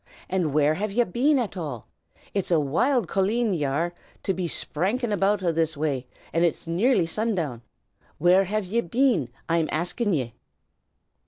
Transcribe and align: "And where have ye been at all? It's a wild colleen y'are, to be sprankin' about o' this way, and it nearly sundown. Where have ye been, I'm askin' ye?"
"And 0.29 0.51
where 0.51 0.73
have 0.73 0.91
ye 0.91 1.03
been 1.03 1.37
at 1.37 1.55
all? 1.55 1.85
It's 2.33 2.49
a 2.49 2.59
wild 2.59 3.07
colleen 3.07 3.53
y'are, 3.53 3.93
to 4.23 4.33
be 4.33 4.47
sprankin' 4.47 5.11
about 5.13 5.43
o' 5.43 5.51
this 5.51 5.77
way, 5.77 6.07
and 6.33 6.43
it 6.43 6.65
nearly 6.65 7.05
sundown. 7.05 7.61
Where 8.17 8.45
have 8.45 8.65
ye 8.65 8.81
been, 8.81 9.29
I'm 9.47 9.69
askin' 9.71 10.13
ye?" 10.13 10.33